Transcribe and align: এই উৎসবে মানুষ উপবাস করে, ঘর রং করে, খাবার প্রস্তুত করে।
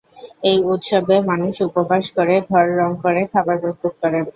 এই 0.43 0.57
উৎসবে 0.71 1.15
মানুষ 1.29 1.53
উপবাস 1.67 2.05
করে, 2.17 2.35
ঘর 2.49 2.65
রং 2.79 2.91
করে, 3.03 3.21
খাবার 3.33 3.57
প্রস্তুত 3.63 3.93
করে। 4.01 4.19